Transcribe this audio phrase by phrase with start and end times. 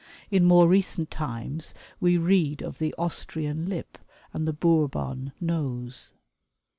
[0.31, 3.99] In more recent times we read of the Austrian lip
[4.33, 6.13] and the Bourbon nose."